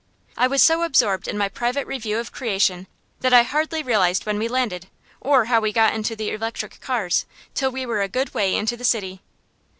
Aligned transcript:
I 0.35 0.47
was 0.47 0.63
so 0.63 0.81
absorbed 0.81 1.27
in 1.27 1.37
my 1.37 1.47
private 1.47 1.85
review 1.85 2.17
of 2.17 2.31
creation 2.31 2.87
that 3.19 3.35
I 3.35 3.43
hardly 3.43 3.83
realized 3.83 4.25
when 4.25 4.39
we 4.39 4.47
landed, 4.47 4.87
or 5.19 5.45
how 5.45 5.61
we 5.61 5.71
got 5.71 5.93
into 5.93 6.15
the 6.15 6.31
electric 6.31 6.79
cars, 6.81 7.27
till 7.53 7.69
we 7.69 7.85
were 7.85 8.01
a 8.01 8.07
good 8.07 8.33
way 8.33 8.55
into 8.55 8.75
the 8.75 8.83
city. 8.83 9.21